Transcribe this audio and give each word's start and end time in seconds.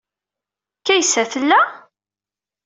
Kaysa 0.85 1.23
tella? 1.31 1.59